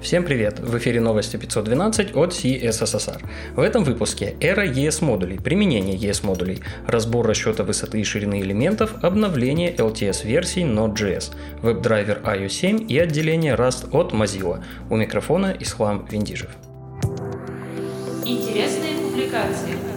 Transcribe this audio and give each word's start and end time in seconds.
Всем 0.00 0.22
привет! 0.22 0.60
В 0.60 0.78
эфире 0.78 1.00
новости 1.00 1.36
512 1.36 2.14
от 2.14 2.30
CSSR. 2.30 3.20
В 3.56 3.60
этом 3.60 3.82
выпуске 3.82 4.36
эра 4.40 4.64
ES 4.64 5.04
модулей, 5.04 5.40
применение 5.40 5.96
ES 5.96 6.24
модулей, 6.24 6.60
разбор 6.86 7.26
расчета 7.26 7.64
высоты 7.64 8.00
и 8.00 8.04
ширины 8.04 8.40
элементов, 8.40 8.92
обновление 9.02 9.74
LTS 9.74 10.24
версий 10.24 10.62
Node.js, 10.62 11.34
веб-драйвер 11.62 12.20
IO7 12.24 12.86
и 12.86 12.96
отделение 12.96 13.56
Rust 13.56 13.90
от 13.90 14.12
Mozilla. 14.12 14.62
У 14.88 14.96
микрофона 14.96 15.56
Ислам 15.58 16.06
Виндижев. 16.08 16.50
Интересные 18.24 18.94
публикации. 19.02 19.87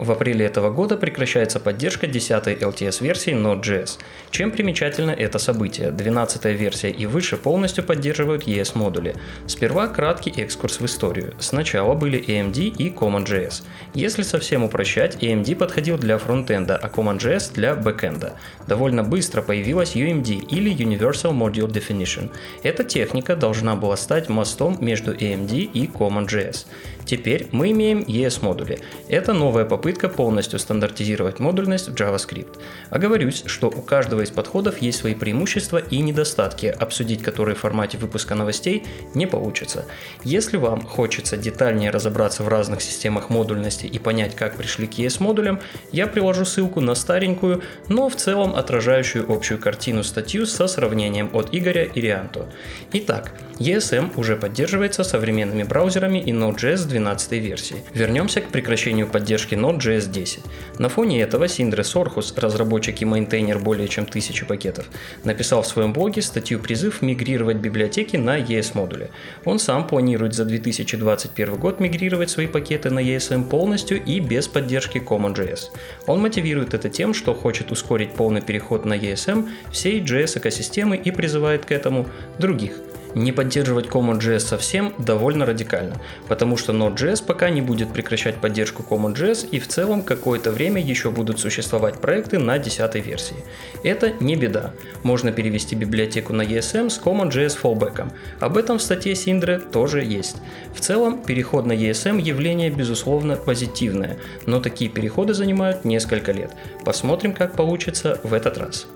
В 0.00 0.10
апреле 0.12 0.46
этого 0.46 0.70
года 0.70 0.96
прекращается 0.96 1.60
поддержка 1.60 2.06
10-й 2.06 2.54
LTS-версии 2.54 3.34
Node.js. 3.34 3.98
Чем 4.30 4.50
примечательно 4.50 5.10
это 5.10 5.38
событие? 5.38 5.90
12-я 5.90 6.52
версия 6.52 6.88
и 6.88 7.04
выше 7.04 7.36
полностью 7.36 7.84
поддерживают 7.84 8.48
ES-модули. 8.48 9.16
Сперва 9.46 9.88
краткий 9.88 10.30
экскурс 10.30 10.80
в 10.80 10.86
историю. 10.86 11.34
Сначала 11.38 11.92
были 11.92 12.18
AMD 12.18 12.76
и 12.78 12.88
CommonJS. 12.88 13.62
Если 13.92 14.22
совсем 14.22 14.64
упрощать, 14.64 15.16
AMD 15.22 15.54
подходил 15.56 15.98
для 15.98 16.16
фронтенда, 16.16 16.78
а 16.78 16.88
CommonJS 16.88 17.52
для 17.52 17.74
бэкенда. 17.74 18.38
Довольно 18.66 19.04
быстро 19.04 19.42
появилась 19.42 19.96
UMD 19.96 20.46
или 20.48 20.74
Universal 20.74 21.34
Module 21.34 21.70
Definition. 21.70 22.30
Эта 22.62 22.84
техника 22.84 23.36
должна 23.36 23.76
была 23.76 23.98
стать 23.98 24.30
мостом 24.30 24.78
между 24.80 25.12
AMD 25.12 25.52
и 25.52 25.86
CommonJS. 25.88 26.64
Теперь 27.10 27.48
мы 27.50 27.72
имеем 27.72 28.02
ES-модули. 28.02 28.78
Это 29.08 29.32
новая 29.32 29.64
попытка 29.64 30.08
полностью 30.08 30.60
стандартизировать 30.60 31.40
модульность 31.40 31.88
в 31.88 31.94
JavaScript. 31.94 32.60
Оговорюсь, 32.88 33.42
что 33.46 33.66
у 33.66 33.82
каждого 33.82 34.20
из 34.20 34.30
подходов 34.30 34.78
есть 34.78 35.00
свои 35.00 35.16
преимущества 35.16 35.78
и 35.78 35.98
недостатки, 36.02 36.66
обсудить 36.66 37.24
которые 37.24 37.56
в 37.56 37.58
формате 37.58 37.98
выпуска 37.98 38.36
новостей 38.36 38.84
не 39.12 39.26
получится. 39.26 39.86
Если 40.22 40.56
вам 40.56 40.82
хочется 40.82 41.36
детальнее 41.36 41.90
разобраться 41.90 42.44
в 42.44 42.48
разных 42.48 42.80
системах 42.80 43.28
модульности 43.28 43.86
и 43.86 43.98
понять, 43.98 44.36
как 44.36 44.56
пришли 44.56 44.86
к 44.86 44.92
ES-модулям, 44.92 45.58
я 45.90 46.06
приложу 46.06 46.44
ссылку 46.44 46.80
на 46.80 46.94
старенькую, 46.94 47.64
но 47.88 48.08
в 48.08 48.14
целом 48.14 48.54
отражающую 48.54 49.28
общую 49.28 49.58
картину 49.58 50.04
статью 50.04 50.46
со 50.46 50.68
сравнением 50.68 51.30
от 51.32 51.48
Игоря 51.50 51.82
и 51.82 52.00
Рианто. 52.00 52.46
Итак, 52.92 53.32
ESM 53.58 54.12
уже 54.16 54.36
поддерживается 54.36 55.02
современными 55.02 55.64
браузерами 55.64 56.18
и 56.18 56.30
Node.js 56.32 56.86
12 56.86 56.99
версии. 57.40 57.76
Вернемся 57.94 58.40
к 58.40 58.48
прекращению 58.48 59.06
поддержки 59.06 59.54
Node.js 59.54 60.10
10. 60.10 60.40
На 60.78 60.88
фоне 60.88 61.22
этого 61.22 61.48
Синдре 61.48 61.84
Сорхус, 61.84 62.34
разработчик 62.36 63.00
и 63.02 63.04
мейнтейнер 63.04 63.58
более 63.58 63.88
чем 63.88 64.06
тысячи 64.06 64.44
пакетов, 64.46 64.86
написал 65.24 65.62
в 65.62 65.66
своем 65.66 65.92
блоге 65.92 66.22
статью 66.22 66.58
призыв 66.60 67.02
мигрировать 67.02 67.58
библиотеки 67.58 68.16
на 68.16 68.38
ES-модули. 68.38 69.10
Он 69.44 69.58
сам 69.58 69.86
планирует 69.86 70.34
за 70.34 70.44
2021 70.44 71.56
год 71.56 71.80
мигрировать 71.80 72.30
свои 72.30 72.46
пакеты 72.46 72.90
на 72.90 73.00
ESM 73.00 73.48
полностью 73.48 74.02
и 74.02 74.20
без 74.20 74.48
поддержки 74.48 74.98
CommonJS. 74.98 75.70
Он 76.06 76.20
мотивирует 76.20 76.74
это 76.74 76.88
тем, 76.88 77.14
что 77.14 77.34
хочет 77.34 77.70
ускорить 77.70 78.12
полный 78.12 78.40
переход 78.40 78.84
на 78.84 78.94
ESM 78.94 79.48
всей 79.70 80.00
JS 80.00 80.38
экосистемы 80.38 80.96
и 80.96 81.10
призывает 81.10 81.64
к 81.64 81.72
этому 81.72 82.06
других– 82.38 82.72
не 83.14 83.32
поддерживать 83.32 83.86
CommonJS 83.86 84.40
совсем 84.40 84.94
довольно 84.98 85.46
радикально, 85.46 85.96
потому 86.28 86.56
что 86.56 86.72
Node.js 86.72 87.24
пока 87.24 87.50
не 87.50 87.60
будет 87.60 87.92
прекращать 87.92 88.36
поддержку 88.36 88.84
CommonJS 88.88 89.48
и 89.50 89.58
в 89.58 89.68
целом 89.68 90.02
какое-то 90.02 90.50
время 90.50 90.82
еще 90.82 91.10
будут 91.10 91.40
существовать 91.40 92.00
проекты 92.00 92.38
на 92.38 92.58
10 92.58 92.94
версии. 92.96 93.36
Это 93.82 94.12
не 94.20 94.36
беда. 94.36 94.72
Можно 95.02 95.32
перевести 95.32 95.74
библиотеку 95.74 96.32
на 96.32 96.42
ESM 96.42 96.90
с 96.90 97.00
CommonJS 97.00 97.58
fallback. 97.62 98.12
Об 98.40 98.56
этом 98.56 98.78
в 98.78 98.82
статье 98.82 99.14
Синдре 99.14 99.58
тоже 99.58 100.04
есть. 100.04 100.36
В 100.74 100.80
целом, 100.80 101.22
переход 101.22 101.66
на 101.66 101.72
ESM 101.72 102.20
явление 102.20 102.70
безусловно 102.70 103.36
позитивное, 103.36 104.18
но 104.46 104.60
такие 104.60 104.90
переходы 104.90 105.34
занимают 105.34 105.84
несколько 105.84 106.32
лет. 106.32 106.52
Посмотрим, 106.84 107.32
как 107.32 107.56
получится 107.56 108.20
в 108.22 108.32
этот 108.32 108.58
раз. 108.58 108.86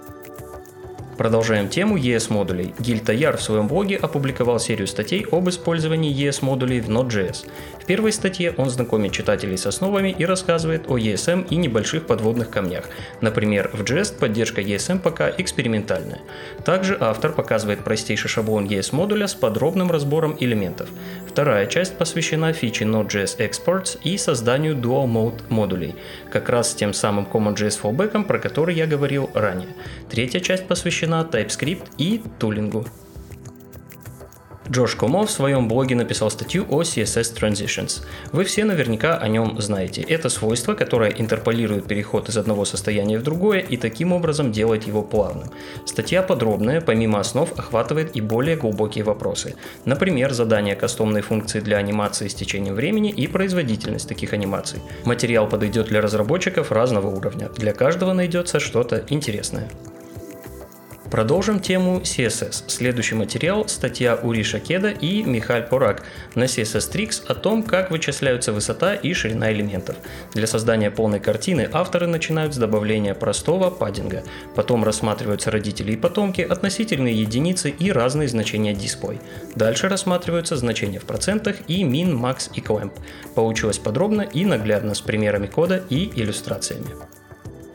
Продолжаем 1.17 1.69
тему 1.69 1.97
ES-модулей. 1.97 2.75
Гиль 2.81 2.99
Таяр 2.99 3.37
в 3.37 3.43
своем 3.43 3.69
блоге 3.69 3.97
опубликовал 3.97 4.59
серию 4.59 4.89
статей 4.89 5.25
об 5.31 5.49
использовании 5.49 6.13
ES-модулей 6.13 6.81
в 6.81 6.89
Node.js. 6.89 7.47
В 7.81 7.87
первой 7.87 8.13
статье 8.13 8.53
он 8.57 8.69
знакомит 8.69 9.13
читателей 9.13 9.57
с 9.57 9.67
основами 9.67 10.15
и 10.19 10.25
рассказывает 10.25 10.91
о 10.91 10.99
ESM 10.99 11.47
и 11.51 11.57
небольших 11.57 12.07
подводных 12.07 12.51
камнях. 12.51 12.89
Например, 13.21 13.71
в 13.73 13.83
Jest 13.83 14.19
поддержка 14.19 14.61
ESM 14.61 14.99
пока 14.99 15.31
экспериментальная. 15.31 16.21
Также 16.65 16.97
автор 16.99 17.33
показывает 17.33 17.85
простейший 17.85 18.29
шаблон 18.29 18.67
ES-модуля 18.67 19.29
с 19.29 19.35
подробным 19.35 19.93
разбором 19.93 20.37
элементов. 20.41 20.89
Вторая 21.29 21.67
часть 21.67 21.97
посвящена 21.97 22.53
фиче 22.53 22.85
Node.js 22.85 23.39
Exports 23.39 23.99
и 24.03 24.19
созданию 24.19 24.75
Dual 24.75 25.07
Mode 25.07 25.43
модулей, 25.49 25.95
как 26.33 26.49
раз 26.49 26.75
тем 26.75 26.93
самым 26.93 27.29
CommonJS 27.33 27.81
fallback, 27.83 28.25
про 28.25 28.39
который 28.39 28.75
я 28.75 28.87
говорил 28.87 29.31
ранее. 29.35 29.69
Третья 30.11 30.41
часть 30.41 30.67
посвящена 30.67 31.03
посвящена 31.04 31.28
TypeScript 31.31 31.91
и 31.98 32.22
тулингу. 32.38 32.84
Джош 34.70 34.94
Комо 34.94 35.26
в 35.26 35.31
своем 35.31 35.69
блоге 35.69 35.94
написал 35.94 36.31
статью 36.31 36.65
о 36.70 36.82
CSS 36.82 37.38
Transitions. 37.38 38.03
Вы 38.32 38.44
все 38.44 38.65
наверняка 38.65 39.19
о 39.19 39.28
нем 39.28 39.60
знаете. 39.60 40.00
Это 40.00 40.31
свойство, 40.31 40.72
которое 40.75 41.10
интерполирует 41.10 41.87
переход 41.87 42.31
из 42.31 42.38
одного 42.38 42.65
состояния 42.65 43.19
в 43.19 43.22
другое 43.22 43.59
и 43.59 43.76
таким 43.76 44.12
образом 44.12 44.53
делает 44.53 44.84
его 44.84 45.03
плавным. 45.03 45.50
Статья 45.84 46.22
подробная, 46.22 46.81
помимо 46.81 47.21
основ, 47.21 47.53
охватывает 47.59 48.16
и 48.16 48.22
более 48.22 48.56
глубокие 48.56 49.04
вопросы. 49.04 49.54
Например, 49.84 50.32
задание 50.32 50.76
кастомной 50.76 51.21
функции 51.21 51.60
для 51.60 51.76
анимации 51.76 52.28
с 52.28 52.34
течением 52.34 52.75
времени 52.75 53.10
и 53.10 53.26
производительность 53.26 54.09
таких 54.09 54.32
анимаций. 54.32 54.81
Материал 55.04 55.47
подойдет 55.47 55.88
для 55.88 56.00
разработчиков 56.00 56.72
разного 56.72 57.09
уровня. 57.09 57.50
Для 57.59 57.75
каждого 57.75 58.15
найдется 58.15 58.60
что-то 58.60 59.04
интересное. 59.09 59.69
Продолжим 61.15 61.61
тему 61.61 62.01
CSS. 62.01 62.65
Следующий 62.67 63.15
материал– 63.15 63.65
статья 63.69 64.17
Ури 64.17 64.43
Шакеда 64.43 64.89
и 64.91 65.23
Михаль 65.23 65.63
Порак 65.63 66.03
на 66.35 66.43
CSS 66.43 66.91
Tricks 66.93 67.23
о 67.29 67.37
том, 67.37 67.63
как 67.63 67.93
вычисляются 67.93 68.53
высота 68.53 68.97
и 68.97 69.15
ширина 69.15 69.53
элементов. 69.53 69.95
Для 70.33 70.49
создания 70.49 70.91
полной 70.91 71.21
картины 71.21 71.69
авторы 71.73 72.09
начинают 72.09 72.53
с 72.53 72.57
добавления 72.57 73.15
простого 73.15 73.71
паддинга, 73.71 74.25
потом 74.57 74.83
рассматриваются 74.83 75.53
родители 75.53 75.93
и 75.93 75.97
потомки, 75.97 76.41
относительные 76.41 77.15
единицы 77.15 77.71
и 77.71 77.93
разные 77.93 78.27
значения 78.27 78.73
display. 78.73 79.21
Дальше 79.55 79.89
рассматриваются 79.89 80.57
значения 80.57 80.99
в 80.99 81.05
процентах 81.05 81.59
и 81.69 81.85
min, 81.85 82.13
max 82.13 82.51
и 82.55 82.61
clamp. 82.61 82.91
Получилось 83.37 83.79
подробно 83.79 84.23
и 84.23 84.45
наглядно 84.45 84.95
с 84.95 85.01
примерами 85.01 85.47
кода 85.47 85.81
и 85.91 86.11
иллюстрациями. 86.21 86.89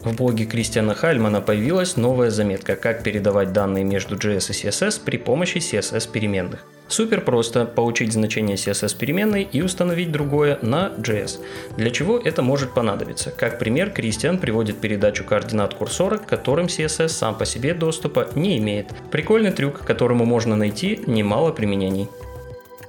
В 0.01 0.15
блоге 0.15 0.45
Кристиана 0.45 0.95
Хальмана 0.95 1.41
появилась 1.41 1.97
новая 1.97 2.29
заметка, 2.29 2.77
как 2.77 3.03
передавать 3.03 3.51
данные 3.51 3.83
между 3.83 4.15
JS 4.15 4.51
и 4.51 4.67
CSS 4.67 5.01
при 5.03 5.17
помощи 5.17 5.57
CSS 5.57 6.09
переменных. 6.09 6.65
Супер 6.87 7.21
просто 7.21 7.65
получить 7.65 8.13
значение 8.13 8.55
CSS 8.55 8.97
переменной 8.97 9.43
и 9.43 9.61
установить 9.61 10.11
другое 10.11 10.57
на 10.61 10.93
JS. 10.97 11.41
Для 11.77 11.91
чего 11.91 12.17
это 12.17 12.41
может 12.41 12.73
понадобиться? 12.73 13.29
Как 13.29 13.59
пример, 13.59 13.91
Кристиан 13.91 14.37
приводит 14.37 14.79
передачу 14.79 15.23
координат 15.23 15.73
курсора, 15.73 16.17
к 16.17 16.25
которым 16.25 16.65
CSS 16.65 17.09
сам 17.09 17.37
по 17.37 17.45
себе 17.45 17.73
доступа 17.73 18.29
не 18.35 18.57
имеет. 18.57 18.87
Прикольный 19.11 19.51
трюк, 19.51 19.81
которому 19.85 20.25
можно 20.25 20.55
найти 20.55 21.01
немало 21.05 21.51
применений. 21.51 22.07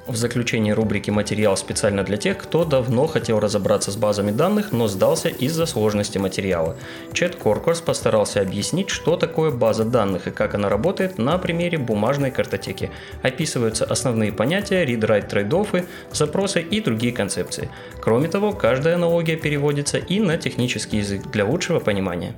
В 0.06 0.16
заключение 0.16 0.72
рубрики 0.72 1.11
«Материал 1.11 1.56
специально 1.56 2.03
для 2.03 2.16
тех, 2.16 2.38
кто 2.38 2.65
давно 2.65 3.06
хотел 3.06 3.38
разобраться 3.38 3.93
с 3.93 3.97
базами 3.97 4.31
данных, 4.31 4.72
но 4.72 4.88
сдался 4.88 5.28
из-за 5.28 5.66
сложности 5.66 6.16
материала». 6.16 6.77
Чет 7.12 7.37
Коркорс 7.37 7.81
постарался 7.81 8.41
объяснить, 8.41 8.88
что 8.88 9.16
такое 9.16 9.50
база 9.50 9.84
данных 9.84 10.27
и 10.27 10.31
как 10.31 10.55
она 10.55 10.69
работает 10.69 11.19
на 11.19 11.37
примере 11.38 11.78
бумажной 11.78 12.31
картотеки. 12.31 12.91
Описываются 13.23 13.85
основные 13.85 14.32
понятия, 14.32 14.85
read-write 14.85 15.29
трейдофы, 15.29 15.85
запросы 16.12 16.62
и 16.62 16.81
другие 16.81 17.12
концепции. 17.12 17.70
Кроме 18.00 18.29
того, 18.29 18.53
каждая 18.53 18.94
аналогия 18.94 19.37
переводится 19.37 19.99
и 19.99 20.19
на 20.19 20.38
технический 20.38 20.96
язык 20.96 21.31
для 21.31 21.44
лучшего 21.44 21.79
понимания. 21.79 22.35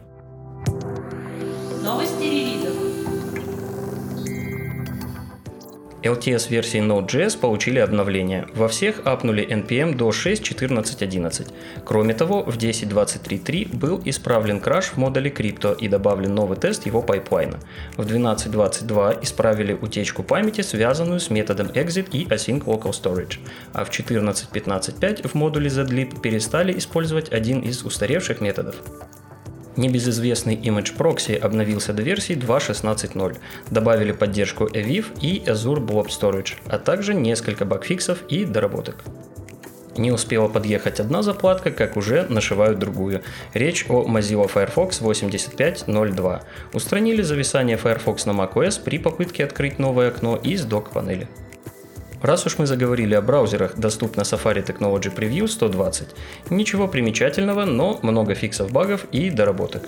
LTS-версии 6.03 6.81
Node.js 6.81 7.39
получили 7.39 7.79
обновление. 7.79 8.47
Во 8.55 8.69
всех 8.69 9.01
апнули 9.05 9.47
NPM 9.47 9.95
до 9.95 10.09
6.14.11. 10.11 11.53
Кроме 11.85 12.15
того, 12.15 12.43
в 12.43 12.57
10.23.3 12.57 13.77
был 13.77 14.03
исправлен 14.05 14.61
краш 14.61 14.87
в 14.87 14.97
модуле 14.97 15.31
Crypto 15.31 15.77
и 15.79 15.89
добавлен 15.89 16.35
новый 16.35 16.57
тест 16.57 16.87
его 16.87 17.03
пайплайна. 17.03 17.59
В 17.97 18.07
12.22 18.07 19.23
исправили 19.23 19.73
утечку 19.73 20.23
памяти, 20.23 20.63
связанную 20.63 21.21
с 21.21 21.31
методом 21.31 21.69
exit 21.69 22.09
и 22.13 22.25
AsyncLocalStorage. 22.27 23.39
А 23.73 23.85
в 23.85 23.91
14.15.5 23.91 25.29
в 25.29 25.35
модуле 25.35 25.69
zlib 25.69 26.21
перестали 26.21 26.77
использовать 26.77 27.33
один 27.33 27.61
из 27.61 27.85
устаревших 27.85 28.41
методов. 28.41 28.77
Небезызвестный 29.77 30.57
imgproxy 30.57 31.37
обновился 31.37 31.93
до 31.93 32.03
версии 32.03 32.37
2.16.0. 32.37 33.37
Добавили 33.71 34.13
поддержку 34.13 34.65
AVIF 34.65 35.07
и 35.21 35.43
Azure 35.47 35.85
Blob 35.85 36.09
Storage, 36.09 36.55
а 36.67 36.79
также 36.79 37.15
несколько 37.15 37.65
багфиксов 37.65 38.23
и 38.29 38.45
доработок. 38.45 38.97
Не 39.97 40.11
успела 40.11 40.49
подъехать 40.49 41.01
одна 41.01 41.23
заплатка, 41.23 41.71
как 41.71 41.97
уже 41.97 42.27
нашивают 42.29 42.79
другую. 42.79 43.23
Речь 43.53 43.85
о 43.89 44.05
Mozilla 44.05 44.49
Firefox 44.49 45.03
85.02. 45.03 46.43
Устранили 46.73 47.23
зависание 47.23 47.77
Firefox 47.77 48.25
на 48.25 48.31
macOS 48.31 48.83
при 48.83 48.99
попытке 48.99 49.45
открыть 49.45 49.79
новое 49.79 50.09
окно 50.09 50.37
из 50.37 50.65
док-панели. 50.65 51.29
Раз 52.23 52.47
уж 52.47 52.59
мы 52.59 52.67
заговорили 52.67 53.15
о 53.17 53.21
браузерах, 53.21 53.77
доступна 53.77 54.21
Safari 54.21 54.65
Technology 54.65 55.13
Preview 55.13 55.49
120. 55.49 56.09
Ничего 56.51 56.87
примечательного, 56.87 57.65
но 57.65 57.99
много 58.03 58.37
фиксов 58.37 58.71
багов 58.71 59.07
и 59.11 59.29
доработок. 59.29 59.83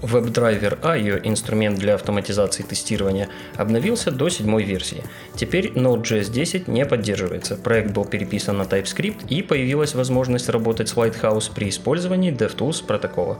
WebDriver 0.00 0.80
IO, 0.80 1.20
инструмент 1.22 1.78
для 1.78 1.96
автоматизации 1.96 2.62
тестирования, 2.62 3.28
обновился 3.56 4.10
до 4.10 4.30
седьмой 4.30 4.62
версии. 4.62 5.04
Теперь 5.36 5.72
Node.js 5.74 6.32
10 6.32 6.68
не 6.68 6.86
поддерживается. 6.86 7.56
Проект 7.56 7.90
был 7.90 8.06
переписан 8.06 8.56
на 8.56 8.62
TypeScript 8.62 9.28
и 9.28 9.42
появилась 9.42 9.94
возможность 9.94 10.48
работать 10.48 10.88
с 10.88 10.94
Lighthouse 10.94 11.50
при 11.54 11.68
использовании 11.68 12.32
DevTools 12.32 12.82
протокола. 12.86 13.38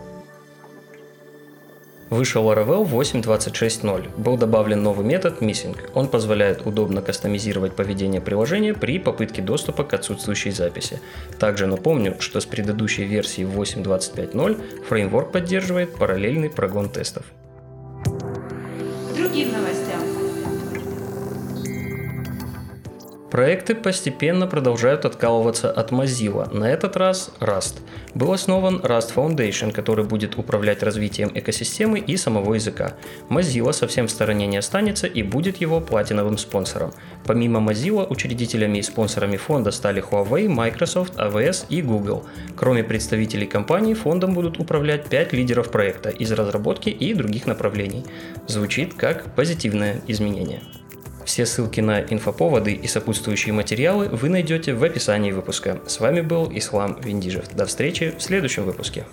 Вышел 2.10 2.50
Laravel 2.50 2.84
8.26.0. 2.90 4.20
Был 4.20 4.36
добавлен 4.36 4.82
новый 4.82 5.06
метод 5.06 5.40
Missing. 5.40 5.76
Он 5.94 6.08
позволяет 6.08 6.66
удобно 6.66 7.02
кастомизировать 7.02 7.76
поведение 7.76 8.20
приложения 8.20 8.74
при 8.74 8.98
попытке 8.98 9.42
доступа 9.42 9.84
к 9.84 9.94
отсутствующей 9.94 10.50
записи. 10.50 11.00
Также 11.38 11.66
напомню, 11.66 12.16
что 12.18 12.40
с 12.40 12.46
предыдущей 12.46 13.04
версии 13.04 13.44
8.25.0 13.44 14.84
фреймворк 14.88 15.30
поддерживает 15.30 15.94
параллельный 15.94 16.50
прогон 16.50 16.88
тестов. 16.88 17.26
Другим 19.16 19.52
новостям. 19.52 20.00
Проекты 23.30 23.76
постепенно 23.76 24.48
продолжают 24.48 25.04
откалываться 25.04 25.70
от 25.70 25.92
Mozilla, 25.92 26.52
на 26.52 26.64
этот 26.64 26.96
раз 26.96 27.30
Rust. 27.38 27.76
Был 28.12 28.32
основан 28.32 28.78
Rust 28.78 29.14
Foundation, 29.14 29.70
который 29.70 30.04
будет 30.04 30.36
управлять 30.36 30.82
развитием 30.82 31.30
экосистемы 31.32 32.00
и 32.00 32.16
самого 32.16 32.54
языка. 32.54 32.94
Mozilla 33.28 33.72
совсем 33.72 34.08
в 34.08 34.10
стороне 34.10 34.48
не 34.48 34.56
останется 34.56 35.06
и 35.06 35.22
будет 35.22 35.58
его 35.58 35.80
платиновым 35.80 36.38
спонсором. 36.38 36.92
Помимо 37.24 37.60
Mozilla, 37.60 38.04
учредителями 38.10 38.78
и 38.78 38.82
спонсорами 38.82 39.36
фонда 39.36 39.70
стали 39.70 40.02
Huawei, 40.02 40.48
Microsoft, 40.48 41.14
AWS 41.14 41.66
и 41.68 41.82
Google. 41.82 42.26
Кроме 42.56 42.82
представителей 42.82 43.46
компаний, 43.46 43.94
фондом 43.94 44.34
будут 44.34 44.58
управлять 44.58 45.08
5 45.08 45.32
лидеров 45.34 45.70
проекта 45.70 46.08
из 46.08 46.32
разработки 46.32 46.88
и 46.88 47.14
других 47.14 47.46
направлений. 47.46 48.04
Звучит 48.48 48.94
как 48.94 49.36
позитивное 49.36 50.02
изменение. 50.08 50.62
Все 51.25 51.46
ссылки 51.46 51.81
на 51.81 52.00
инфоповоды 52.00 52.72
и 52.72 52.87
сопутствующие 52.87 53.52
материалы 53.52 54.08
вы 54.08 54.28
найдете 54.28 54.75
в 54.75 54.82
описании 54.82 55.32
выпуска. 55.32 55.81
С 55.87 56.00
вами 56.00 56.20
был 56.20 56.50
Ислам 56.52 56.99
Виндижев. 57.00 57.55
До 57.55 57.67
встречи 57.67 58.14
в 58.17 58.22
следующем 58.22 58.64
выпуске. 58.64 59.05